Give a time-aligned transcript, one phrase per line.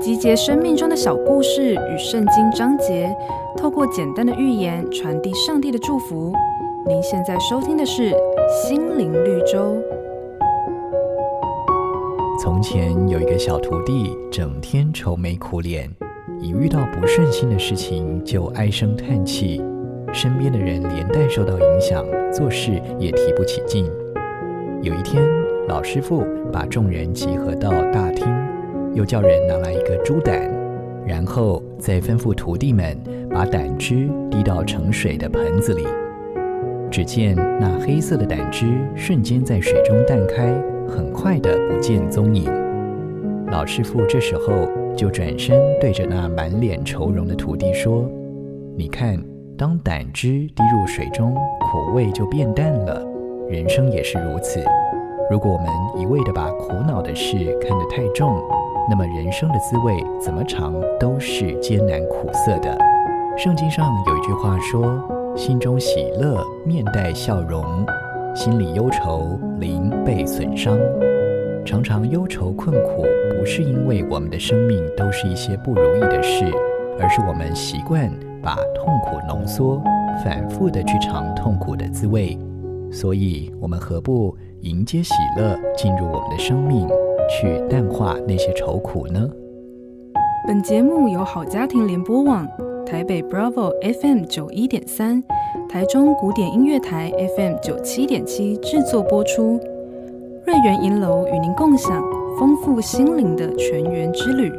[0.00, 3.14] 集结生命中的小故事与圣经章节，
[3.56, 6.32] 透过简单的寓言传递上帝的祝福。
[6.86, 8.10] 您现在收听的是
[8.62, 9.58] 《心灵绿洲》。
[12.40, 15.90] 从前有一个小徒弟，整天愁眉苦脸，
[16.40, 19.62] 一遇到不顺心的事情就唉声叹气，
[20.12, 23.90] 身边的人连带受到影响，做事也提不起劲。
[24.80, 25.22] 有一天，
[25.66, 28.24] 老师傅把众人集合到大厅，
[28.98, 30.50] 又叫人拿来一个猪胆，
[31.06, 32.98] 然后再吩咐徒弟们
[33.30, 35.86] 把胆汁滴到盛水的盆子里。
[36.90, 38.66] 只见那黑色的胆汁
[38.96, 40.52] 瞬间在水中淡开，
[40.88, 42.50] 很快的不见踪影。
[43.52, 48.04] 老师傅这时候就转身对着那满脸愁容的徒弟说
[48.76, 49.16] ：“你看，
[49.56, 53.00] 当胆汁滴入水中，苦味就变淡了。”
[53.48, 54.60] 人生也是如此，
[55.30, 55.68] 如果我们
[56.02, 58.36] 一味地把苦恼的事看得太重，
[58.90, 62.76] 那么人生的滋味怎么尝都是艰难苦涩的。
[63.36, 64.98] 圣经上有一句话说
[65.36, 67.62] ：“心中喜乐，面带笑容；
[68.34, 70.78] 心里忧愁，灵被损伤。”
[71.66, 73.04] 常常忧愁困苦，
[73.38, 76.46] 不是因为我们的生命都是一些不如意的事，
[76.98, 78.10] 而是我们习惯
[78.42, 79.82] 把痛苦浓缩，
[80.24, 82.38] 反复地去尝痛苦的滋味。
[82.90, 86.88] 所以，我们何不迎接喜乐进入我们的生命，
[87.28, 89.28] 去淡化那些愁苦呢？
[90.46, 92.48] 本节目由好家庭联播网、
[92.86, 93.70] 台北 Bravo
[94.00, 95.22] FM 九一点三、
[95.68, 99.60] 台中古典音乐台 FM 九七点七制作播出。
[100.46, 102.02] 瑞源银楼与您共享
[102.38, 104.50] 丰富心灵的全员之旅。